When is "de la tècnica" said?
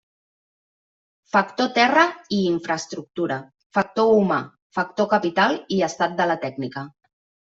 6.23-6.87